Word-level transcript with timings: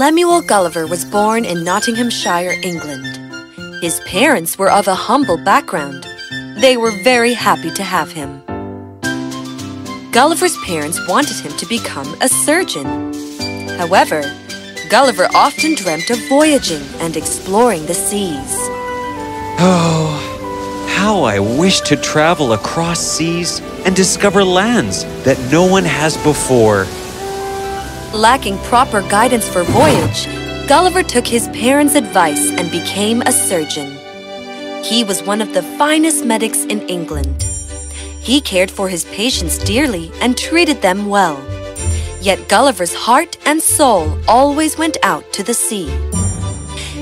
Lemuel 0.00 0.40
Gulliver 0.40 0.86
was 0.86 1.04
born 1.04 1.44
in 1.44 1.62
Nottinghamshire, 1.62 2.58
England. 2.62 3.04
His 3.82 4.00
parents 4.06 4.56
were 4.56 4.70
of 4.70 4.88
a 4.88 4.94
humble 4.94 5.36
background. 5.36 6.06
They 6.56 6.78
were 6.78 7.02
very 7.04 7.34
happy 7.34 7.70
to 7.72 7.82
have 7.82 8.10
him. 8.10 8.40
Gulliver's 10.10 10.56
parents 10.64 10.98
wanted 11.06 11.36
him 11.36 11.54
to 11.58 11.66
become 11.66 12.16
a 12.22 12.30
surgeon. 12.30 12.86
However, 13.76 14.22
Gulliver 14.88 15.28
often 15.34 15.74
dreamt 15.74 16.08
of 16.08 16.18
voyaging 16.30 16.82
and 17.00 17.14
exploring 17.14 17.84
the 17.84 17.92
seas. 17.92 18.56
Oh, 19.60 20.16
how 20.96 21.24
I 21.24 21.40
wish 21.40 21.82
to 21.82 21.96
travel 21.96 22.54
across 22.54 23.00
seas 23.00 23.60
and 23.84 23.94
discover 23.94 24.44
lands 24.44 25.04
that 25.24 25.38
no 25.52 25.66
one 25.66 25.84
has 25.84 26.16
before. 26.24 26.86
Lacking 28.12 28.58
proper 28.64 29.02
guidance 29.02 29.48
for 29.48 29.62
voyage, 29.62 30.26
Gulliver 30.66 31.04
took 31.04 31.24
his 31.24 31.46
parents' 31.50 31.94
advice 31.94 32.50
and 32.50 32.68
became 32.68 33.22
a 33.22 33.30
surgeon. 33.30 33.96
He 34.82 35.04
was 35.04 35.22
one 35.22 35.40
of 35.40 35.54
the 35.54 35.62
finest 35.78 36.24
medics 36.24 36.64
in 36.64 36.80
England. 36.88 37.44
He 38.20 38.40
cared 38.40 38.68
for 38.68 38.88
his 38.88 39.04
patients 39.04 39.58
dearly 39.58 40.10
and 40.20 40.36
treated 40.36 40.82
them 40.82 41.06
well. 41.06 41.40
Yet 42.20 42.48
Gulliver's 42.48 42.94
heart 42.94 43.38
and 43.46 43.62
soul 43.62 44.18
always 44.26 44.76
went 44.76 44.96
out 45.04 45.32
to 45.34 45.44
the 45.44 45.54
sea. 45.54 45.88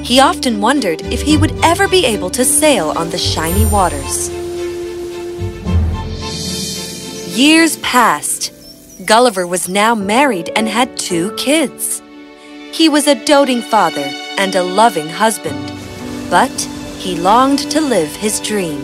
He 0.02 0.20
often 0.20 0.60
wondered 0.60 1.00
if 1.06 1.22
he 1.22 1.38
would 1.38 1.52
ever 1.64 1.88
be 1.88 2.04
able 2.04 2.28
to 2.30 2.44
sail 2.44 2.90
on 2.90 3.08
the 3.08 3.18
shiny 3.18 3.64
waters. 3.66 4.28
Years 7.34 7.78
passed. 7.78 8.57
Gulliver 9.08 9.46
was 9.46 9.70
now 9.70 9.94
married 9.94 10.50
and 10.54 10.68
had 10.68 10.98
two 10.98 11.34
kids. 11.36 12.02
He 12.72 12.90
was 12.90 13.06
a 13.06 13.24
doting 13.24 13.62
father 13.62 14.04
and 14.36 14.54
a 14.54 14.62
loving 14.62 15.08
husband, 15.08 15.72
but 16.28 16.52
he 16.98 17.16
longed 17.16 17.70
to 17.70 17.80
live 17.80 18.14
his 18.14 18.38
dream. 18.38 18.78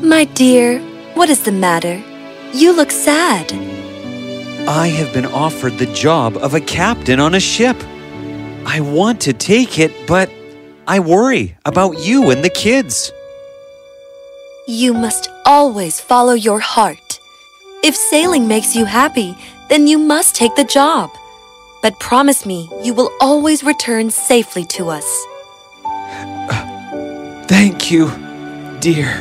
My 0.00 0.24
dear, 0.24 0.80
what 1.12 1.28
is 1.28 1.44
the 1.44 1.52
matter? 1.52 2.02
You 2.54 2.74
look 2.74 2.90
sad. 2.90 3.52
I 4.66 4.86
have 4.86 5.12
been 5.12 5.26
offered 5.26 5.76
the 5.76 5.92
job 5.92 6.38
of 6.38 6.54
a 6.54 6.60
captain 6.62 7.20
on 7.20 7.34
a 7.34 7.40
ship. 7.40 7.76
I 8.64 8.80
want 8.80 9.20
to 9.22 9.34
take 9.34 9.78
it, 9.78 9.92
but 10.06 10.30
I 10.86 11.00
worry 11.00 11.58
about 11.66 11.98
you 11.98 12.30
and 12.30 12.42
the 12.42 12.48
kids. 12.48 13.12
You 14.66 14.94
must 14.94 15.28
always 15.44 16.00
follow 16.00 16.32
your 16.32 16.60
heart. 16.60 17.03
If 17.84 17.94
sailing 17.94 18.48
makes 18.48 18.74
you 18.74 18.86
happy, 18.86 19.36
then 19.68 19.86
you 19.86 19.98
must 19.98 20.34
take 20.34 20.54
the 20.56 20.64
job. 20.64 21.10
But 21.82 22.00
promise 22.00 22.46
me 22.46 22.70
you 22.82 22.94
will 22.94 23.10
always 23.20 23.62
return 23.62 24.08
safely 24.08 24.64
to 24.76 24.88
us. 24.88 25.04
Thank 27.46 27.90
you, 27.90 28.10
dear. 28.80 29.20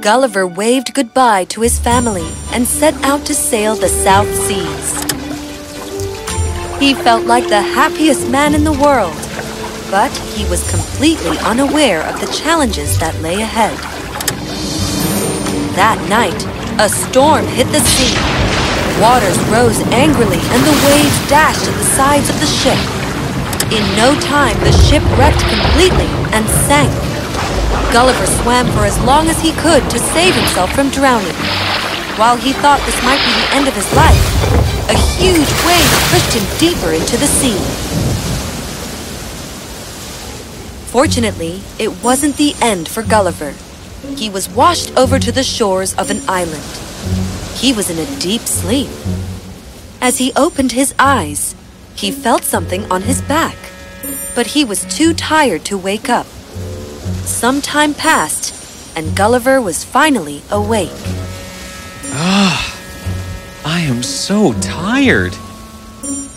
Gulliver 0.00 0.46
waved 0.46 0.94
goodbye 0.94 1.46
to 1.46 1.60
his 1.60 1.80
family 1.80 2.32
and 2.52 2.68
set 2.68 2.94
out 3.02 3.26
to 3.26 3.34
sail 3.34 3.74
the 3.74 3.88
South 3.88 4.32
Seas. 4.46 5.02
He 6.78 6.94
felt 6.94 7.26
like 7.26 7.48
the 7.48 7.62
happiest 7.62 8.30
man 8.30 8.54
in 8.54 8.62
the 8.62 8.78
world, 8.86 9.16
but 9.90 10.12
he 10.36 10.48
was 10.48 10.70
completely 10.70 11.36
unaware 11.38 12.04
of 12.04 12.20
the 12.20 12.32
challenges 12.32 12.96
that 13.00 13.20
lay 13.22 13.42
ahead. 13.42 13.76
That 15.74 15.98
night, 16.08 16.53
a 16.78 16.88
storm 16.88 17.46
hit 17.46 17.68
the 17.70 17.78
sea. 17.78 18.10
Waters 19.00 19.38
rose 19.46 19.78
angrily 19.94 20.42
and 20.42 20.62
the 20.66 20.78
waves 20.90 21.28
dashed 21.30 21.62
at 21.62 21.76
the 21.78 21.90
sides 21.94 22.28
of 22.28 22.38
the 22.40 22.50
ship. 22.50 22.78
In 23.70 23.84
no 23.96 24.18
time, 24.20 24.58
the 24.60 24.72
ship 24.72 25.02
wrecked 25.14 25.38
completely 25.46 26.10
and 26.34 26.42
sank. 26.66 26.90
Gulliver 27.92 28.26
swam 28.42 28.66
for 28.74 28.84
as 28.84 28.98
long 29.04 29.28
as 29.28 29.40
he 29.40 29.52
could 29.52 29.88
to 29.90 29.98
save 29.98 30.34
himself 30.34 30.72
from 30.74 30.90
drowning. 30.90 31.38
While 32.18 32.36
he 32.36 32.52
thought 32.52 32.82
this 32.86 32.98
might 33.06 33.22
be 33.22 33.32
the 33.38 33.54
end 33.54 33.68
of 33.68 33.74
his 33.74 33.90
life, 33.94 34.24
a 34.90 34.98
huge 35.14 35.50
wave 35.62 35.90
pushed 36.10 36.34
him 36.34 36.46
deeper 36.58 36.90
into 36.90 37.16
the 37.16 37.30
sea. 37.30 37.58
Fortunately, 40.90 41.62
it 41.78 42.02
wasn't 42.02 42.36
the 42.36 42.54
end 42.60 42.88
for 42.88 43.02
Gulliver. 43.02 43.54
He 44.16 44.30
was 44.30 44.48
washed 44.48 44.96
over 44.96 45.18
to 45.18 45.32
the 45.32 45.42
shores 45.42 45.94
of 45.94 46.10
an 46.10 46.22
island. 46.28 46.62
He 47.54 47.72
was 47.72 47.90
in 47.90 47.98
a 47.98 48.18
deep 48.20 48.42
sleep. 48.42 48.90
As 50.00 50.18
he 50.18 50.32
opened 50.34 50.72
his 50.72 50.94
eyes, 50.98 51.54
he 51.94 52.10
felt 52.10 52.44
something 52.44 52.90
on 52.90 53.02
his 53.02 53.22
back, 53.22 53.56
but 54.34 54.48
he 54.48 54.64
was 54.64 54.84
too 54.84 55.14
tired 55.14 55.64
to 55.66 55.78
wake 55.78 56.08
up. 56.08 56.26
Some 57.24 57.60
time 57.60 57.94
passed, 57.94 58.52
and 58.96 59.16
Gulliver 59.16 59.60
was 59.60 59.84
finally 59.84 60.42
awake. 60.50 60.90
Ah, 62.12 62.78
I 63.64 63.80
am 63.80 64.02
so 64.02 64.52
tired. 64.60 65.34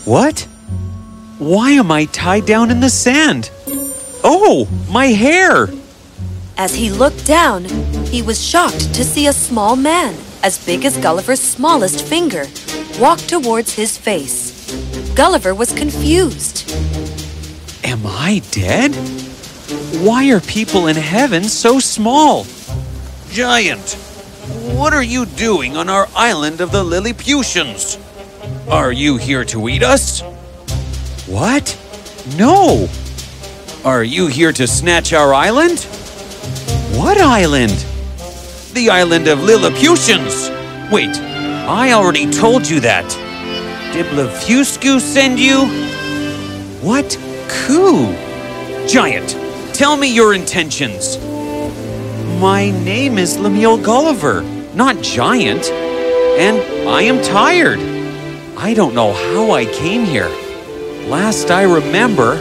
What? 0.04 0.48
Why 1.38 1.72
am 1.72 1.92
I 1.92 2.06
tied 2.06 2.46
down 2.46 2.70
in 2.70 2.80
the 2.80 2.90
sand? 2.90 3.50
Oh, 4.24 4.66
my 4.90 5.06
hair! 5.06 5.68
As 6.58 6.74
he 6.74 6.90
looked 6.90 7.24
down, 7.24 7.66
he 8.06 8.20
was 8.20 8.44
shocked 8.44 8.92
to 8.94 9.04
see 9.04 9.28
a 9.28 9.32
small 9.32 9.76
man, 9.76 10.16
as 10.42 10.66
big 10.66 10.84
as 10.84 10.96
Gulliver's 10.96 11.40
smallest 11.40 12.04
finger, 12.04 12.46
walk 12.98 13.20
towards 13.20 13.74
his 13.74 13.96
face. 13.96 14.68
Gulliver 15.14 15.54
was 15.54 15.72
confused. 15.72 16.68
Am 17.84 18.04
I 18.04 18.42
dead? 18.50 18.92
Why 20.04 20.32
are 20.32 20.40
people 20.40 20.88
in 20.88 20.96
heaven 20.96 21.44
so 21.44 21.78
small? 21.78 22.44
Giant, 23.30 23.92
what 24.74 24.92
are 24.92 25.04
you 25.04 25.26
doing 25.26 25.76
on 25.76 25.88
our 25.88 26.08
island 26.16 26.60
of 26.60 26.72
the 26.72 26.82
Lilliputians? 26.82 27.98
Are 28.68 28.90
you 28.90 29.16
here 29.16 29.44
to 29.44 29.68
eat 29.68 29.84
us? 29.84 30.22
What? 31.28 31.78
No! 32.36 32.88
Are 33.84 34.02
you 34.02 34.26
here 34.26 34.52
to 34.52 34.66
snatch 34.66 35.12
our 35.12 35.32
island? 35.32 35.86
What 36.96 37.18
island? 37.20 37.84
The 38.72 38.88
island 38.90 39.28
of 39.28 39.42
Lilliputians! 39.42 40.50
Wait, 40.90 41.14
I 41.16 41.92
already 41.92 42.30
told 42.30 42.68
you 42.68 42.80
that. 42.80 43.06
Did 43.92 44.06
Blefuscu 44.06 44.98
send 44.98 45.38
you? 45.38 45.66
What 46.80 47.18
coup? 47.48 48.06
Giant, 48.88 49.36
tell 49.74 49.96
me 49.96 50.12
your 50.12 50.32
intentions. 50.34 51.18
My 52.40 52.70
name 52.70 53.18
is 53.18 53.38
Lemuel 53.38 53.76
Gulliver, 53.76 54.42
not 54.74 55.02
Giant. 55.02 55.70
And 55.70 56.58
I 56.88 57.02
am 57.02 57.22
tired. 57.22 57.80
I 58.56 58.72
don't 58.74 58.94
know 58.94 59.12
how 59.12 59.50
I 59.50 59.66
came 59.66 60.04
here. 60.04 60.28
Last 61.06 61.50
I 61.50 61.62
remember, 61.62 62.40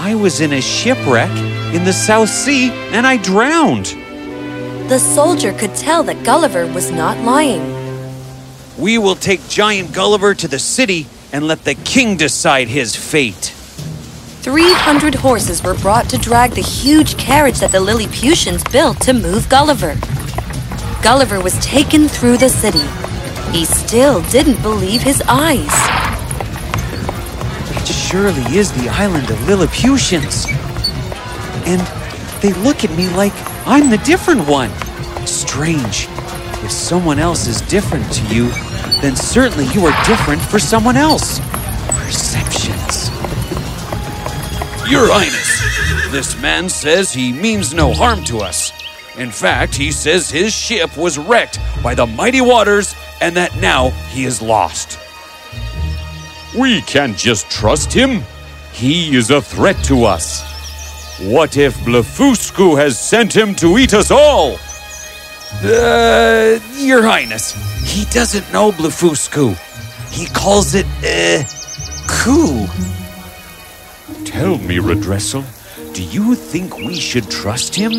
I 0.00 0.14
was 0.14 0.40
in 0.40 0.52
a 0.52 0.60
shipwreck 0.60 1.28
in 1.74 1.82
the 1.82 1.92
South 1.92 2.28
Sea 2.28 2.70
and 2.92 3.04
I 3.04 3.16
drowned. 3.16 3.86
The 4.88 5.00
soldier 5.00 5.52
could 5.52 5.74
tell 5.74 6.04
that 6.04 6.24
Gulliver 6.24 6.72
was 6.72 6.92
not 6.92 7.18
lying. 7.24 7.74
We 8.78 8.96
will 8.96 9.16
take 9.16 9.48
Giant 9.48 9.92
Gulliver 9.92 10.36
to 10.36 10.46
the 10.46 10.60
city 10.60 11.08
and 11.32 11.48
let 11.48 11.64
the 11.64 11.74
king 11.74 12.16
decide 12.16 12.68
his 12.68 12.94
fate. 12.94 13.52
300 14.42 15.16
horses 15.16 15.64
were 15.64 15.74
brought 15.74 16.08
to 16.10 16.16
drag 16.16 16.52
the 16.52 16.62
huge 16.62 17.18
carriage 17.18 17.58
that 17.58 17.72
the 17.72 17.80
Lilliputians 17.80 18.62
built 18.70 19.00
to 19.00 19.12
move 19.12 19.48
Gulliver. 19.48 19.96
Gulliver 21.02 21.40
was 21.42 21.58
taken 21.58 22.06
through 22.06 22.36
the 22.36 22.48
city. 22.48 22.86
He 23.50 23.64
still 23.64 24.22
didn't 24.30 24.62
believe 24.62 25.02
his 25.02 25.20
eyes. 25.26 26.07
Surely 27.88 28.42
is 28.56 28.70
the 28.72 28.88
island 28.88 29.30
of 29.30 29.48
Lilliputians. 29.48 30.46
And 31.66 31.80
they 32.42 32.52
look 32.52 32.84
at 32.84 32.90
me 32.96 33.08
like 33.08 33.32
I'm 33.66 33.90
the 33.90 33.98
different 33.98 34.46
one. 34.46 34.70
Strange. 35.26 36.08
If 36.64 36.70
someone 36.70 37.18
else 37.18 37.46
is 37.46 37.60
different 37.62 38.10
to 38.12 38.34
you, 38.34 38.48
then 39.00 39.16
certainly 39.16 39.66
you 39.66 39.86
are 39.86 40.04
different 40.04 40.42
for 40.42 40.58
someone 40.58 40.96
else. 40.96 41.40
Perceptions. 42.04 43.08
Your 44.90 45.06
Highness, 45.10 46.10
this 46.10 46.40
man 46.40 46.68
says 46.68 47.12
he 47.12 47.32
means 47.32 47.74
no 47.74 47.92
harm 47.92 48.24
to 48.24 48.38
us. 48.38 48.72
In 49.16 49.30
fact, 49.30 49.74
he 49.74 49.92
says 49.92 50.30
his 50.30 50.52
ship 50.52 50.96
was 50.96 51.18
wrecked 51.18 51.58
by 51.82 51.94
the 51.94 52.06
mighty 52.06 52.40
waters 52.40 52.94
and 53.20 53.36
that 53.36 53.56
now 53.56 53.90
he 54.10 54.24
is 54.24 54.40
lost. 54.40 54.98
We 56.58 56.82
can't 56.82 57.16
just 57.16 57.48
trust 57.50 57.92
him. 57.92 58.22
He 58.72 59.14
is 59.14 59.30
a 59.30 59.40
threat 59.40 59.76
to 59.84 60.04
us. 60.04 60.42
What 61.20 61.56
if 61.56 61.76
Blefuscu 61.84 62.76
has 62.76 62.98
sent 62.98 63.34
him 63.36 63.54
to 63.56 63.78
eat 63.78 63.94
us 63.94 64.10
all? 64.10 64.58
Uh, 65.62 66.58
Your 66.74 67.02
Highness, 67.02 67.52
he 67.84 68.04
doesn't 68.06 68.52
know 68.52 68.72
Blefuscu. 68.72 69.56
He 70.10 70.26
calls 70.26 70.74
it, 70.74 70.86
uh, 71.04 71.44
coup. 72.08 72.66
Tell 74.24 74.58
me, 74.58 74.78
Redressel, 74.78 75.44
do 75.94 76.02
you 76.02 76.34
think 76.34 76.76
we 76.78 76.94
should 76.98 77.30
trust 77.30 77.74
him? 77.74 77.92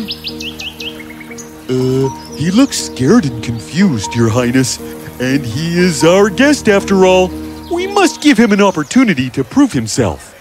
Uh, 1.68 2.08
he 2.36 2.50
looks 2.50 2.78
scared 2.78 3.24
and 3.24 3.42
confused, 3.42 4.14
Your 4.14 4.28
Highness. 4.28 4.78
And 5.20 5.44
he 5.44 5.78
is 5.78 6.04
our 6.04 6.28
guest 6.30 6.68
after 6.68 7.06
all. 7.06 7.28
We 7.70 7.86
must 7.86 8.20
give 8.20 8.36
him 8.36 8.52
an 8.52 8.60
opportunity 8.60 9.30
to 9.30 9.44
prove 9.44 9.72
himself. 9.72 10.36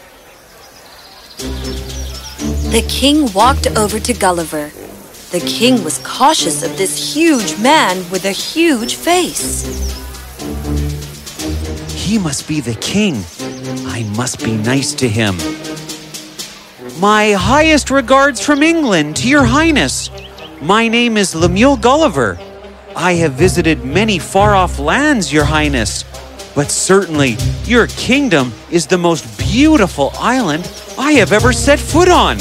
The 2.71 2.83
king 2.87 3.31
walked 3.33 3.67
over 3.77 3.99
to 3.99 4.13
Gulliver. 4.13 4.71
The 5.31 5.39
king 5.39 5.83
was 5.83 5.99
cautious 5.99 6.63
of 6.63 6.75
this 6.77 7.13
huge 7.13 7.59
man 7.59 7.97
with 8.09 8.25
a 8.25 8.31
huge 8.31 8.95
face. 8.95 9.63
He 11.93 12.17
must 12.17 12.47
be 12.47 12.61
the 12.61 12.73
king. 12.81 13.23
I 13.85 14.03
must 14.17 14.43
be 14.43 14.57
nice 14.57 14.93
to 14.95 15.07
him. 15.07 15.37
My 16.99 17.33
highest 17.33 17.91
regards 17.91 18.43
from 18.43 18.63
England 18.63 19.15
to 19.17 19.29
your 19.29 19.43
highness. 19.45 20.09
My 20.61 20.87
name 20.87 21.15
is 21.15 21.35
Lemuel 21.35 21.77
Gulliver. 21.77 22.39
I 22.95 23.13
have 23.13 23.33
visited 23.33 23.85
many 23.85 24.17
far 24.17 24.55
off 24.55 24.79
lands, 24.79 25.31
your 25.31 25.45
highness. 25.45 26.03
But 26.59 26.71
certainly, 26.71 27.37
your 27.63 27.87
kingdom 27.87 28.51
is 28.69 28.85
the 28.85 28.97
most 28.97 29.23
beautiful 29.39 30.11
island 30.19 30.69
I 30.97 31.13
have 31.13 31.31
ever 31.31 31.53
set 31.53 31.79
foot 31.79 32.09
on. 32.09 32.35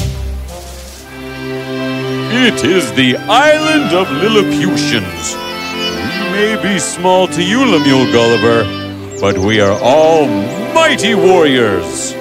It 2.34 2.64
is 2.64 2.92
the 2.94 3.16
island 3.16 3.94
of 3.94 4.10
Lilliputians. 4.10 5.36
We 5.36 6.32
may 6.32 6.60
be 6.60 6.80
small 6.80 7.28
to 7.28 7.40
you, 7.40 7.64
Lemuel 7.64 8.10
Gulliver, 8.10 8.64
but 9.20 9.38
we 9.38 9.60
are 9.60 9.78
all 9.80 10.26
mighty 10.74 11.14
warriors. 11.14 12.17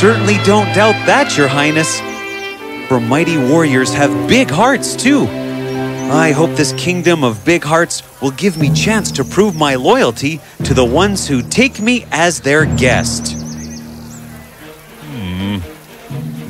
Certainly 0.00 0.38
don't 0.44 0.74
doubt 0.74 0.94
that, 1.04 1.36
your 1.36 1.46
highness. 1.46 2.00
For 2.88 2.98
mighty 2.98 3.36
warriors 3.36 3.92
have 3.92 4.10
big 4.26 4.48
hearts, 4.48 4.96
too. 4.96 5.26
I 6.10 6.32
hope 6.32 6.56
this 6.56 6.72
kingdom 6.72 7.22
of 7.22 7.44
big 7.44 7.62
hearts 7.62 8.02
will 8.22 8.30
give 8.30 8.56
me 8.56 8.72
chance 8.72 9.12
to 9.12 9.24
prove 9.24 9.54
my 9.56 9.74
loyalty 9.74 10.40
to 10.64 10.72
the 10.72 10.86
ones 10.86 11.28
who 11.28 11.42
take 11.42 11.80
me 11.80 12.06
as 12.12 12.40
their 12.40 12.64
guest. 12.64 13.36
Hmm. 15.04 15.58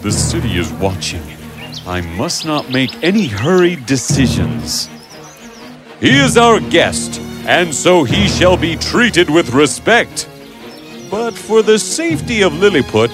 The 0.03 0.13
city 0.13 0.57
is 0.57 0.71
watching. 0.75 1.23
I 1.89 2.03
must 2.03 2.47
not 2.47 2.71
make 2.71 3.03
any 3.03 3.27
hurried 3.27 3.85
decisions. 3.85 4.89
He 5.99 6.17
is 6.17 6.37
our 6.37 6.61
guest, 6.61 7.21
and 7.49 7.75
so 7.75 8.05
he 8.05 8.29
shall 8.29 8.57
be 8.57 8.77
treated 8.77 9.29
with 9.29 9.51
respect. 9.51 10.29
But 11.11 11.33
for 11.33 11.65
the 11.65 11.81
safety 11.81 12.43
of 12.43 12.55
Lilliput, 12.55 13.11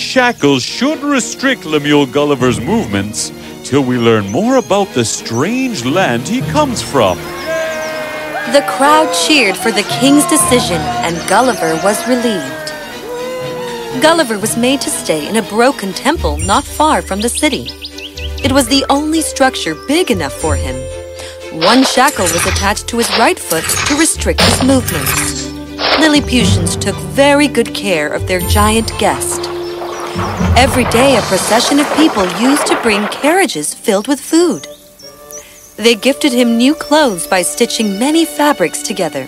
shackles 0.00 0.62
should 0.62 1.02
restrict 1.02 1.64
Lemuel 1.66 2.06
Gulliver's 2.06 2.58
movements 2.58 3.30
till 3.62 3.84
we 3.84 3.98
learn 3.98 4.28
more 4.30 4.56
about 4.56 4.88
the 4.94 5.04
strange 5.04 5.84
land 5.84 6.26
he 6.26 6.40
comes 6.40 6.80
from. 6.82 7.18
The 8.52 8.64
crowd 8.66 9.12
cheered 9.14 9.56
for 9.56 9.70
the 9.70 9.84
king's 10.00 10.26
decision, 10.26 10.80
and 11.04 11.16
Gulliver 11.28 11.74
was 11.84 12.08
relieved. 12.08 12.72
Gulliver 14.02 14.38
was 14.38 14.56
made 14.56 14.80
to 14.80 14.90
stay 14.90 15.28
in 15.28 15.36
a 15.36 15.42
broken 15.42 15.92
temple 15.92 16.38
not 16.38 16.64
far 16.64 17.02
from 17.02 17.20
the 17.20 17.28
city. 17.28 17.68
It 18.42 18.52
was 18.52 18.66
the 18.66 18.84
only 18.88 19.20
structure 19.20 19.74
big 19.86 20.10
enough 20.10 20.32
for 20.32 20.56
him. 20.56 20.76
One 21.60 21.84
shackle 21.84 22.24
was 22.24 22.46
attached 22.46 22.88
to 22.88 22.98
his 22.98 23.10
right 23.18 23.38
foot 23.38 23.64
to 23.86 23.96
restrict 23.96 24.40
his 24.40 24.62
movements. 24.64 25.50
Lilliputians 26.00 26.76
took 26.76 26.96
very 27.12 27.46
good 27.46 27.74
care 27.74 28.08
of 28.08 28.26
their 28.26 28.40
giant 28.48 28.90
guest. 28.98 29.39
Every 30.56 30.84
day, 30.84 31.16
a 31.16 31.22
procession 31.22 31.80
of 31.80 31.96
people 31.96 32.26
used 32.40 32.66
to 32.66 32.80
bring 32.82 33.06
carriages 33.08 33.72
filled 33.74 34.08
with 34.08 34.20
food. 34.20 34.66
They 35.76 35.94
gifted 35.94 36.32
him 36.32 36.58
new 36.58 36.74
clothes 36.74 37.26
by 37.26 37.42
stitching 37.42 37.98
many 37.98 38.24
fabrics 38.24 38.82
together. 38.82 39.26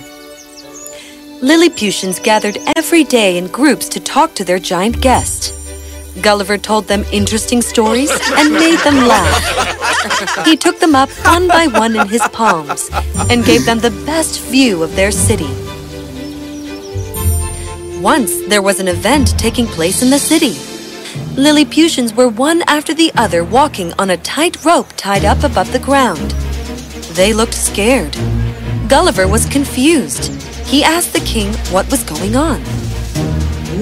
Lilliputians 1.41 2.21
gathered 2.21 2.59
every 2.77 3.05
day 3.05 3.39
in 3.39 3.47
groups 3.49 3.89
to 3.91 4.01
talk 4.01 4.35
to 4.35 4.45
their 4.45 4.59
giant 4.59 5.01
guest. 5.01 5.55
Gulliver 6.21 6.59
told 6.59 6.87
them 6.87 7.05
interesting 7.13 7.63
stories 7.63 8.11
and 8.37 8.53
made 8.53 8.79
them 8.81 9.07
laugh. 9.09 10.45
He 10.45 10.57
took 10.57 10.79
them 10.79 10.95
up 10.95 11.09
one 11.25 11.49
by 11.49 11.67
one 11.67 11.97
in 11.97 12.09
his 12.09 12.23
palms 12.33 12.91
and 13.31 13.45
gave 13.45 13.65
them 13.65 13.79
the 13.79 13.91
best 14.05 14.41
view 14.43 14.83
of 14.83 14.95
their 14.95 15.11
city. 15.11 15.49
Once 18.01 18.47
there 18.49 18.63
was 18.63 18.81
an 18.81 18.89
event 18.89 19.39
taking 19.39 19.67
place 19.67 20.03
in 20.03 20.11
the 20.11 20.19
city. 20.19 20.55
Lilliputians 21.37 22.13
were 22.13 22.29
one 22.29 22.63
after 22.67 22.93
the 22.93 23.11
other 23.17 23.43
walking 23.43 23.95
on 23.99 24.11
a 24.11 24.19
tight 24.19 24.63
rope 24.67 24.89
tied 24.99 25.25
up 25.25 25.43
above 25.45 25.73
the 25.73 25.79
ground. 25.79 26.33
They 27.17 27.33
looked 27.33 27.55
scared. 27.55 28.15
Gulliver 28.87 29.27
was 29.27 29.47
confused. 29.47 30.27
He 30.67 30.85
asked 30.85 31.15
the 31.15 31.21
king 31.21 31.55
what 31.73 31.91
was 31.91 32.05
going 32.05 32.37
on. 32.37 32.63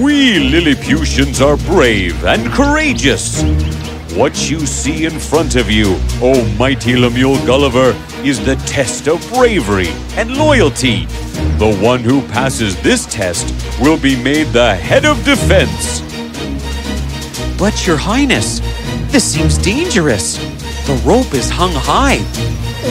We 0.01 0.39
Lilliputians 0.39 1.41
are 1.41 1.57
brave 1.57 2.23
and 2.23 2.49
courageous. 2.53 3.43
What 4.15 4.49
you 4.49 4.65
see 4.65 5.03
in 5.03 5.19
front 5.19 5.57
of 5.57 5.69
you, 5.69 5.99
O 6.21 6.41
mighty 6.57 6.95
Lemuel 6.95 7.45
Gulliver, 7.45 7.93
is 8.23 8.39
the 8.45 8.55
test 8.65 9.09
of 9.09 9.19
bravery 9.33 9.89
and 10.15 10.37
loyalty. 10.37 11.05
The 11.57 11.77
one 11.83 11.99
who 11.99 12.21
passes 12.29 12.81
this 12.81 13.05
test 13.07 13.53
will 13.81 13.99
be 13.99 14.15
made 14.15 14.47
the 14.47 14.73
head 14.73 15.03
of 15.03 15.21
defense. 15.25 16.10
But, 17.61 17.85
Your 17.85 17.95
Highness, 17.97 18.59
this 19.11 19.23
seems 19.23 19.55
dangerous. 19.59 20.37
The 20.87 20.99
rope 21.05 21.35
is 21.35 21.47
hung 21.47 21.69
high. 21.75 22.17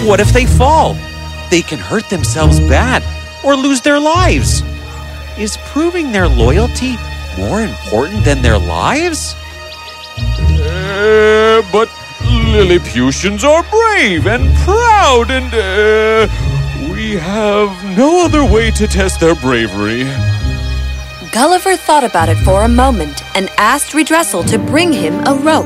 What 0.07 0.21
if 0.21 0.33
they 0.33 0.47
fall? 0.47 0.95
They 1.51 1.61
can 1.61 1.81
hurt 1.81 2.09
themselves 2.09 2.61
bad 2.61 3.03
or 3.45 3.57
lose 3.57 3.81
their 3.81 3.99
lives. 3.99 4.63
Is 5.37 5.57
proving 5.73 6.13
their 6.13 6.29
loyalty 6.29 6.95
more 7.37 7.63
important 7.63 8.25
than 8.25 8.43
their 8.43 8.61
lives? 8.61 9.35
Uh, 10.17 11.63
but 11.73 11.91
Lilliputians 12.23 13.43
are 13.43 13.65
brave 13.65 14.29
and 14.29 14.55
proud, 14.59 15.33
and 15.33 15.53
uh, 15.53 16.95
we 16.95 17.15
have 17.15 17.71
no 17.99 18.25
other 18.25 18.45
way 18.45 18.71
to 18.71 18.87
test 18.87 19.19
their 19.19 19.35
bravery. 19.35 20.05
Gulliver 21.33 21.77
thought 21.77 22.03
about 22.03 22.29
it 22.29 22.39
for 22.39 22.63
a 22.65 22.69
moment 22.69 23.23
and 23.37 23.49
asked 23.57 23.93
Redressel 23.93 24.45
to 24.49 24.59
bring 24.59 24.93
him 24.93 25.15
a 25.29 25.35
rope. 25.35 25.65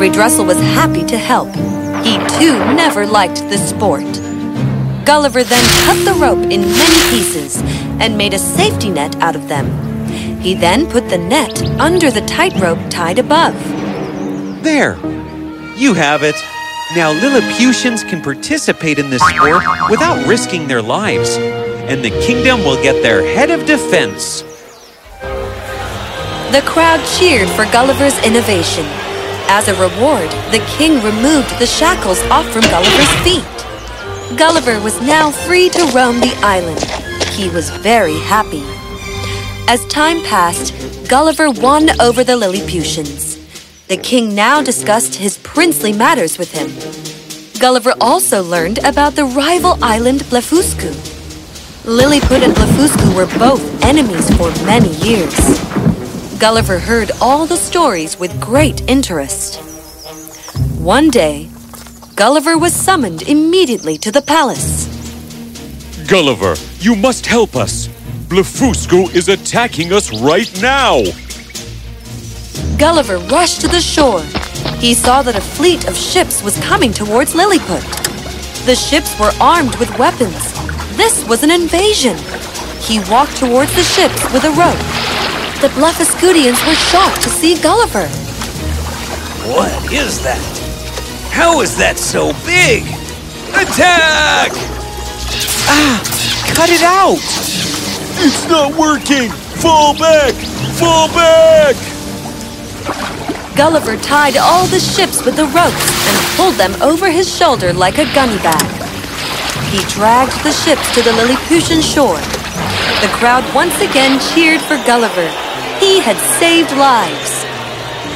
Redressel 0.00 0.44
was 0.44 0.56
happy 0.56 1.04
to 1.04 1.16
help. 1.16 1.48
He 2.04 2.18
too 2.40 2.58
never 2.74 3.06
liked 3.06 3.48
the 3.48 3.56
sport. 3.56 4.02
Gulliver 5.06 5.44
then 5.44 5.84
cut 5.84 6.04
the 6.04 6.20
rope 6.20 6.42
in 6.42 6.62
many 6.62 7.10
pieces 7.10 7.62
and 8.00 8.18
made 8.18 8.34
a 8.34 8.38
safety 8.38 8.90
net 8.90 9.14
out 9.22 9.36
of 9.36 9.46
them. 9.46 10.10
He 10.40 10.54
then 10.54 10.90
put 10.90 11.08
the 11.08 11.18
net 11.18 11.62
under 11.78 12.10
the 12.10 12.22
tightrope 12.22 12.80
tied 12.90 13.20
above. 13.20 13.54
There. 14.64 14.96
You 15.76 15.94
have 15.94 16.24
it. 16.24 16.34
Now 16.96 17.12
Lilliputians 17.12 18.02
can 18.02 18.20
participate 18.20 18.98
in 18.98 19.08
this 19.08 19.22
sport 19.22 19.62
without 19.88 20.26
risking 20.26 20.66
their 20.66 20.82
lives, 20.82 21.38
and 21.92 22.02
the 22.02 22.22
kingdom 22.22 22.60
will 22.60 22.82
get 22.82 23.02
their 23.02 23.20
head 23.34 23.50
of 23.50 23.66
defense. 23.66 24.40
The 26.50 26.62
crowd 26.64 27.04
cheered 27.18 27.50
for 27.50 27.66
Gulliver's 27.66 28.18
innovation. 28.24 28.86
As 29.46 29.68
a 29.68 29.74
reward, 29.74 30.30
the 30.52 30.64
king 30.78 31.02
removed 31.02 31.50
the 31.58 31.66
shackles 31.66 32.22
off 32.30 32.48
from 32.48 32.62
Gulliver's 32.62 33.14
feet. 33.20 33.44
Gulliver 34.38 34.80
was 34.80 34.98
now 35.02 35.30
free 35.30 35.68
to 35.68 35.84
roam 35.94 36.18
the 36.20 36.34
island. 36.42 36.82
He 37.34 37.50
was 37.50 37.68
very 37.68 38.18
happy. 38.20 38.62
As 39.68 39.84
time 39.88 40.22
passed, 40.22 40.72
Gulliver 41.10 41.50
won 41.50 41.90
over 42.00 42.24
the 42.24 42.38
Lilliputians. 42.38 43.36
The 43.88 43.98
king 43.98 44.34
now 44.34 44.62
discussed 44.62 45.16
his 45.16 45.36
princely 45.36 45.92
matters 45.92 46.38
with 46.38 46.52
him. 46.52 46.70
Gulliver 47.60 47.92
also 48.00 48.42
learned 48.42 48.78
about 48.78 49.14
the 49.14 49.26
rival 49.26 49.76
island 49.82 50.20
Blefuscu. 50.30 51.11
Lilliput 51.84 52.44
and 52.44 52.54
Blefuscu 52.54 53.16
were 53.16 53.26
both 53.40 53.60
enemies 53.82 54.30
for 54.36 54.52
many 54.64 54.90
years. 55.04 55.34
Gulliver 56.38 56.78
heard 56.78 57.10
all 57.20 57.44
the 57.44 57.56
stories 57.56 58.16
with 58.16 58.40
great 58.40 58.88
interest. 58.88 59.56
One 60.78 61.10
day, 61.10 61.50
Gulliver 62.14 62.56
was 62.56 62.72
summoned 62.72 63.22
immediately 63.22 63.98
to 63.98 64.12
the 64.12 64.22
palace. 64.22 64.86
Gulliver, 66.06 66.54
you 66.78 66.94
must 66.94 67.26
help 67.26 67.56
us. 67.56 67.88
Blefuscu 68.28 69.12
is 69.12 69.28
attacking 69.28 69.92
us 69.92 70.12
right 70.22 70.62
now. 70.62 71.02
Gulliver 72.78 73.18
rushed 73.28 73.60
to 73.62 73.66
the 73.66 73.80
shore. 73.80 74.22
He 74.78 74.94
saw 74.94 75.22
that 75.22 75.34
a 75.34 75.40
fleet 75.40 75.88
of 75.88 75.96
ships 75.96 76.44
was 76.44 76.56
coming 76.60 76.92
towards 76.92 77.34
Lilliput. 77.34 77.82
The 78.66 78.76
ships 78.76 79.18
were 79.18 79.32
armed 79.40 79.74
with 79.80 79.98
weapons. 79.98 80.61
This 80.96 81.24
was 81.26 81.42
an 81.42 81.50
invasion. 81.50 82.16
He 82.80 83.00
walked 83.10 83.36
towards 83.38 83.74
the 83.74 83.82
ships 83.82 84.22
with 84.32 84.44
a 84.44 84.50
rope. 84.50 84.76
The 85.62 85.68
Blefuscudians 85.78 86.60
were 86.66 86.74
shocked 86.74 87.22
to 87.22 87.30
see 87.30 87.54
Gulliver. 87.60 88.08
What 89.48 89.92
is 89.92 90.22
that? 90.22 90.42
How 91.32 91.62
is 91.62 91.76
that 91.78 91.98
so 91.98 92.32
big? 92.44 92.82
Attack! 93.56 94.52
Ah! 95.70 96.02
Cut 96.54 96.68
it 96.68 96.82
out! 96.82 97.16
It's 98.20 98.46
not 98.48 98.74
working! 98.76 99.30
Fall 99.62 99.96
back! 99.96 100.34
Fall 100.76 101.08
back! 101.08 101.76
Gulliver 103.56 103.96
tied 103.96 104.36
all 104.36 104.66
the 104.66 104.80
ships 104.80 105.24
with 105.24 105.36
the 105.36 105.46
ropes 105.46 106.08
and 106.08 106.36
pulled 106.36 106.54
them 106.56 106.74
over 106.82 107.10
his 107.10 107.34
shoulder 107.34 107.72
like 107.72 107.98
a 107.98 108.04
gunny 108.14 108.36
bag. 108.38 108.81
He 109.72 109.78
dragged 109.88 110.44
the 110.44 110.52
ships 110.52 110.94
to 110.94 111.00
the 111.00 111.14
Lilliputian 111.14 111.80
shore. 111.80 112.20
The 113.00 113.08
crowd 113.14 113.42
once 113.54 113.74
again 113.80 114.20
cheered 114.34 114.60
for 114.60 114.76
Gulliver. 114.84 115.30
He 115.80 115.98
had 115.98 116.18
saved 116.38 116.72
lives. 116.72 117.42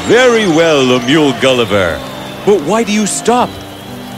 Very 0.06 0.46
well, 0.46 0.84
Lemuel 0.84 1.32
Gulliver. 1.40 1.98
But 2.44 2.60
why 2.68 2.84
do 2.84 2.92
you 2.92 3.06
stop? 3.06 3.48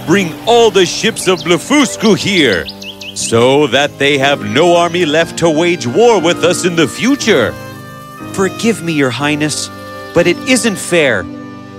Bring 0.04 0.34
all 0.48 0.72
the 0.72 0.84
ships 0.84 1.28
of 1.28 1.38
Blefuscu 1.38 2.18
here, 2.18 2.66
so 3.14 3.68
that 3.68 3.96
they 4.00 4.18
have 4.18 4.44
no 4.44 4.74
army 4.74 5.06
left 5.06 5.38
to 5.38 5.48
wage 5.48 5.86
war 5.86 6.20
with 6.20 6.42
us 6.42 6.64
in 6.64 6.74
the 6.74 6.88
future. 6.88 7.52
Forgive 8.32 8.82
me, 8.82 8.94
Your 8.94 9.10
Highness, 9.10 9.70
but 10.12 10.26
it 10.26 10.36
isn't 10.48 10.76
fair. 10.76 11.22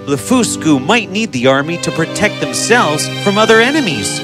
Blefuscu 0.05 0.79
might 0.79 1.09
need 1.09 1.33
the 1.33 1.47
army 1.47 1.77
to 1.81 1.91
protect 1.91 2.39
themselves 2.39 3.09
from 3.25 3.37
other 3.37 3.59
enemies. 3.59 4.21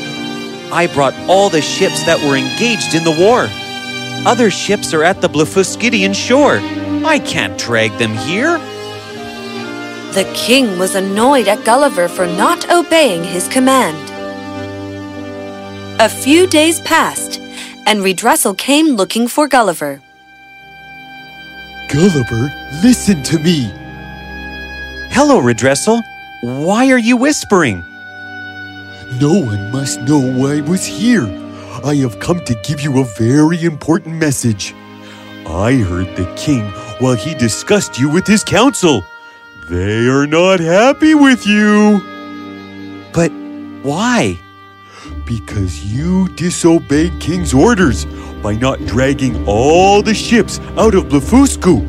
I 0.71 0.87
brought 0.93 1.13
all 1.29 1.49
the 1.49 1.61
ships 1.61 2.03
that 2.05 2.19
were 2.19 2.35
engaged 2.35 2.95
in 2.95 3.03
the 3.03 3.11
war. 3.11 3.47
Other 4.27 4.49
ships 4.49 4.93
are 4.93 5.03
at 5.03 5.21
the 5.21 5.29
Blefuscudian 5.29 6.13
shore. 6.15 6.59
I 7.05 7.19
can't 7.19 7.57
drag 7.57 7.91
them 7.97 8.13
here. 8.13 8.57
The 10.13 10.29
king 10.33 10.79
was 10.79 10.95
annoyed 10.95 11.47
at 11.47 11.63
Gulliver 11.63 12.07
for 12.07 12.25
not 12.25 12.71
obeying 12.71 13.23
his 13.23 13.47
command. 13.47 13.97
A 16.01 16.09
few 16.09 16.47
days 16.47 16.79
passed, 16.81 17.39
and 17.85 18.01
Redressal 18.01 18.57
came 18.57 18.95
looking 18.95 19.27
for 19.27 19.47
Gulliver. 19.47 20.01
Gulliver, 21.89 22.51
listen 22.83 23.21
to 23.23 23.39
me. 23.39 23.71
Hello, 25.11 25.39
Redressal. 25.39 26.01
Why 26.41 26.89
are 26.91 26.97
you 26.97 27.15
whispering? 27.15 27.83
No 29.21 29.33
one 29.39 29.71
must 29.71 30.01
know 30.01 30.19
why 30.19 30.57
I 30.57 30.61
was 30.61 30.85
here. 30.85 31.25
I 31.83 31.95
have 31.95 32.19
come 32.19 32.43
to 32.45 32.55
give 32.63 32.81
you 32.81 32.99
a 32.99 33.05
very 33.17 33.63
important 33.63 34.15
message. 34.15 34.73
I 35.45 35.73
heard 35.73 36.15
the 36.15 36.31
king 36.35 36.65
while 36.99 37.15
he 37.15 37.33
discussed 37.35 37.99
you 37.99 38.09
with 38.09 38.25
his 38.27 38.43
council. 38.43 39.03
They 39.69 40.07
are 40.07 40.27
not 40.27 40.59
happy 40.59 41.15
with 41.15 41.45
you 41.47 42.01
But 43.13 43.31
why? 43.83 44.37
because 45.25 45.83
you 45.91 46.27
disobeyed 46.35 47.19
king's 47.19 47.51
orders 47.53 48.05
by 48.43 48.53
not 48.53 48.79
dragging 48.85 49.43
all 49.47 50.03
the 50.03 50.13
ships 50.13 50.59
out 50.77 50.93
of 50.93 51.05
Blefuscu. 51.05 51.81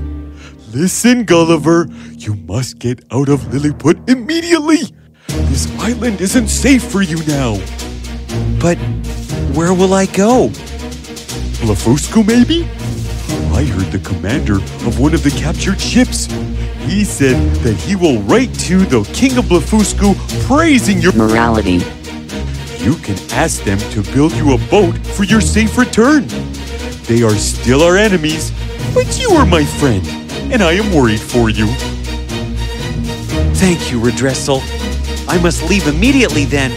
Listen, 0.72 1.24
Gulliver, 1.24 1.86
you 2.16 2.34
must 2.34 2.78
get 2.78 3.04
out 3.12 3.28
of 3.28 3.52
Lilliput 3.52 3.98
immediately. 4.08 4.78
This 5.50 5.70
island 5.78 6.20
isn't 6.20 6.48
safe 6.48 6.82
for 6.82 7.02
you 7.02 7.24
now. 7.26 7.58
But 8.60 8.76
where 9.54 9.72
will 9.74 9.94
I 9.94 10.06
go? 10.06 10.48
Blefuscu, 11.62 12.26
maybe? 12.26 12.64
I 13.54 13.64
heard 13.64 13.90
the 13.90 14.00
commander 14.00 14.56
of 14.56 14.98
one 14.98 15.14
of 15.14 15.22
the 15.22 15.30
captured 15.30 15.80
ships. 15.80 16.26
He 16.86 17.04
said 17.04 17.36
that 17.64 17.74
he 17.74 17.96
will 17.96 18.20
write 18.22 18.52
to 18.60 18.84
the 18.84 19.02
king 19.12 19.36
of 19.38 19.46
Blefuscu 19.46 20.14
praising 20.46 21.00
your 21.00 21.12
morality, 21.14 21.80
You 22.84 22.94
can 22.96 23.16
ask 23.32 23.64
them 23.64 23.78
to 23.90 24.02
build 24.12 24.32
you 24.32 24.54
a 24.54 24.58
boat 24.70 24.96
for 24.98 25.24
your 25.24 25.40
safe 25.40 25.76
return. 25.78 26.26
They 27.04 27.22
are 27.22 27.34
still 27.34 27.82
our 27.82 27.96
enemies, 27.96 28.52
but 28.94 29.18
you 29.18 29.30
are 29.30 29.46
my 29.46 29.64
friend, 29.64 30.06
and 30.52 30.62
I 30.62 30.72
am 30.72 30.92
worried 30.94 31.20
for 31.20 31.50
you. 31.50 31.66
Thank 33.56 33.90
you, 33.90 33.98
Redressal. 34.00 34.75
I 35.28 35.38
must 35.42 35.68
leave 35.68 35.86
immediately 35.88 36.44
then. 36.44 36.72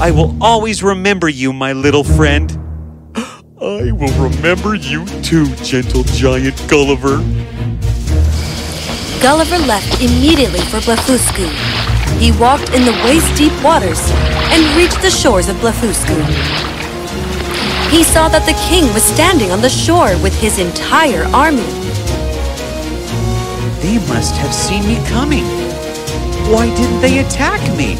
I 0.00 0.10
will 0.10 0.36
always 0.42 0.82
remember 0.82 1.28
you, 1.28 1.52
my 1.52 1.72
little 1.72 2.04
friend. 2.04 2.50
I 3.16 3.92
will 3.92 4.30
remember 4.30 4.74
you 4.74 5.06
too, 5.22 5.46
gentle 5.56 6.02
giant 6.04 6.56
Gulliver. 6.68 7.18
Gulliver 9.22 9.58
left 9.66 10.02
immediately 10.02 10.60
for 10.60 10.80
Blefuscu. 10.80 11.48
He 12.18 12.30
walked 12.38 12.74
in 12.74 12.84
the 12.84 12.92
waist-deep 13.04 13.52
waters 13.64 14.00
and 14.52 14.76
reached 14.76 15.00
the 15.00 15.10
shores 15.10 15.48
of 15.48 15.56
Blefuscu. 15.56 16.14
He 17.90 18.04
saw 18.04 18.28
that 18.28 18.44
the 18.44 18.52
king 18.68 18.92
was 18.92 19.02
standing 19.02 19.50
on 19.50 19.62
the 19.62 19.70
shore 19.70 20.18
with 20.18 20.38
his 20.38 20.58
entire 20.58 21.24
army. 21.34 21.62
They 23.80 23.96
must 24.12 24.36
have 24.36 24.52
seen 24.52 24.84
me 24.86 24.96
coming. 25.08 25.63
Why 26.52 26.74
didn't 26.76 27.00
they 27.00 27.18
attack 27.18 27.60
me? 27.76 27.96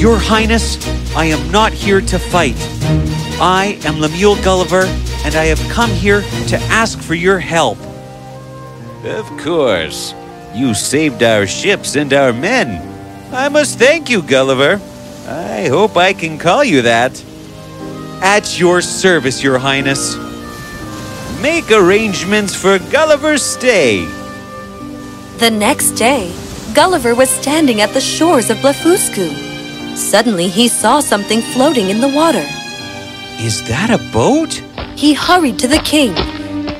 Your 0.00 0.18
Highness, 0.18 0.78
I 1.16 1.26
am 1.26 1.50
not 1.50 1.72
here 1.72 2.00
to 2.00 2.18
fight. 2.18 2.56
I 3.40 3.78
am 3.84 4.00
Lemuel 4.00 4.36
Gulliver, 4.42 4.84
and 5.24 5.34
I 5.34 5.46
have 5.46 5.60
come 5.68 5.90
here 5.90 6.22
to 6.48 6.56
ask 6.70 7.00
for 7.00 7.14
your 7.14 7.38
help. 7.38 7.78
Of 9.04 9.26
course. 9.38 10.14
You 10.54 10.74
saved 10.74 11.22
our 11.22 11.46
ships 11.46 11.96
and 11.96 12.12
our 12.12 12.32
men. 12.32 12.82
I 13.32 13.48
must 13.48 13.78
thank 13.78 14.08
you, 14.08 14.22
Gulliver. 14.22 14.80
I 15.26 15.68
hope 15.68 15.96
I 15.96 16.12
can 16.12 16.38
call 16.38 16.64
you 16.64 16.82
that. 16.82 17.22
At 18.22 18.58
your 18.58 18.80
service, 18.80 19.42
Your 19.42 19.58
Highness. 19.58 20.16
Make 21.42 21.70
arrangements 21.70 22.54
for 22.54 22.78
Gulliver's 22.78 23.42
stay. 23.42 24.04
The 25.38 25.50
next 25.50 25.92
day, 25.92 26.32
Gulliver 26.78 27.16
was 27.16 27.28
standing 27.28 27.80
at 27.80 27.92
the 27.92 28.00
shores 28.00 28.50
of 28.50 28.58
Blefuscu. 28.58 29.96
Suddenly, 29.96 30.46
he 30.46 30.68
saw 30.68 31.00
something 31.00 31.40
floating 31.40 31.90
in 31.90 32.00
the 32.00 32.06
water. 32.06 32.46
Is 33.40 33.66
that 33.66 33.90
a 33.90 33.98
boat? 34.12 34.62
He 34.94 35.12
hurried 35.12 35.58
to 35.58 35.66
the 35.66 35.80
king. 35.80 36.14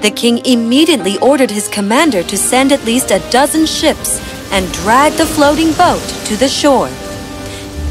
The 0.01 0.13
king 0.15 0.39
immediately 0.47 1.19
ordered 1.19 1.51
his 1.51 1.67
commander 1.67 2.23
to 2.23 2.37
send 2.37 2.71
at 2.71 2.85
least 2.85 3.11
a 3.11 3.29
dozen 3.31 3.67
ships 3.67 4.21
and 4.53 4.73
drag 4.73 5.15
the 5.15 5.27
floating 5.27 5.73
boat 5.73 6.07
to 6.27 6.37
the 6.37 6.47
shore. 6.47 6.91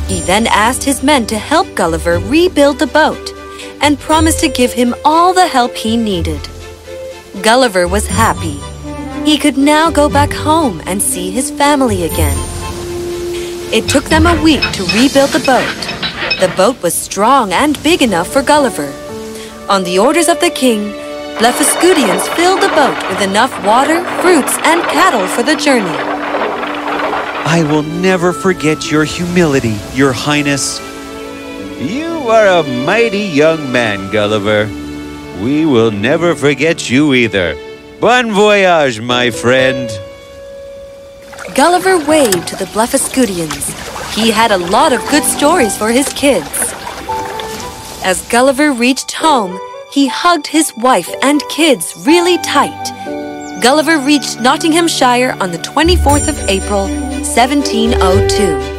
He 0.07 0.21
then 0.21 0.47
asked 0.47 0.85
his 0.85 1.03
men 1.03 1.25
to 1.25 1.37
help 1.37 1.75
Gulliver 1.75 2.19
rebuild 2.19 2.79
the 2.79 2.87
boat 2.87 3.33
and 3.81 3.99
promised 3.99 4.39
to 4.39 4.47
give 4.47 4.71
him 4.71 4.95
all 5.03 5.33
the 5.33 5.47
help 5.47 5.75
he 5.75 5.97
needed. 5.97 6.39
Gulliver 7.41 7.85
was 7.85 8.07
happy. 8.07 8.61
He 9.27 9.37
could 9.37 9.57
now 9.57 9.91
go 9.91 10.07
back 10.07 10.31
home 10.31 10.81
and 10.85 11.03
see 11.03 11.31
his 11.31 11.51
family 11.51 12.05
again. 12.05 12.37
It 13.73 13.89
took 13.89 14.05
them 14.05 14.25
a 14.25 14.41
week 14.41 14.61
to 14.71 14.83
rebuild 14.95 15.31
the 15.31 15.43
boat. 15.45 16.39
The 16.39 16.53
boat 16.55 16.81
was 16.81 16.93
strong 16.93 17.51
and 17.51 17.77
big 17.83 18.01
enough 18.01 18.31
for 18.31 18.41
Gulliver. 18.41 18.89
On 19.67 19.83
the 19.83 19.99
orders 19.99 20.29
of 20.29 20.39
the 20.39 20.49
king, 20.49 20.93
Blefuscudians 21.39 22.25
filled 22.37 22.61
the 22.61 22.69
boat 22.69 22.97
with 23.09 23.21
enough 23.21 23.51
water, 23.65 24.01
fruits, 24.21 24.57
and 24.59 24.81
cattle 24.83 25.27
for 25.27 25.43
the 25.43 25.57
journey. 25.57 25.97
I 27.45 27.67
will 27.69 27.83
never 27.83 28.31
forget 28.31 28.89
your 28.89 29.03
humility, 29.03 29.75
Your 29.93 30.13
Highness. 30.13 30.79
You 31.81 32.29
are 32.29 32.47
a 32.47 32.63
mighty 32.85 33.27
young 33.27 33.73
man, 33.73 34.09
Gulliver. 34.09 34.67
We 35.43 35.65
will 35.65 35.91
never 35.91 36.33
forget 36.33 36.89
you 36.89 37.13
either. 37.13 37.66
Bon 37.99 38.31
voyage, 38.31 39.01
my 39.01 39.31
friend. 39.31 39.89
Gulliver 41.55 41.97
waved 42.05 42.47
to 42.47 42.55
the 42.55 42.65
Blefuscudians. 42.65 43.73
He 44.13 44.29
had 44.29 44.51
a 44.51 44.57
lot 44.57 44.93
of 44.93 45.01
good 45.09 45.23
stories 45.23 45.75
for 45.75 45.89
his 45.89 46.07
kids. 46.09 46.47
As 48.03 48.21
Gulliver 48.29 48.71
reached 48.71 49.13
home, 49.13 49.57
he 49.91 50.05
hugged 50.05 50.45
his 50.45 50.71
wife 50.77 51.09
and 51.23 51.41
kids 51.49 51.95
really 52.05 52.37
tight. 52.43 53.61
Gulliver 53.63 53.97
reached 53.97 54.39
Nottinghamshire 54.41 55.35
on 55.41 55.49
the 55.49 55.57
24th 55.57 56.27
of 56.27 56.37
April, 56.47 56.87
1702. 57.25 58.76